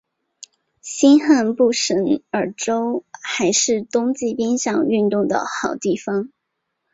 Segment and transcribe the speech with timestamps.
[0.81, 1.93] 新罕布什
[2.31, 6.31] 尔州还是冬季冰上运动的好地点。